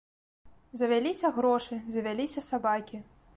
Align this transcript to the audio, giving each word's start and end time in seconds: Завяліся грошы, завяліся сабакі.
Завяліся 0.81 1.31
грошы, 1.35 1.79
завяліся 1.97 2.45
сабакі. 2.49 2.97